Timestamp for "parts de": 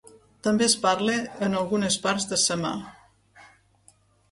2.07-2.41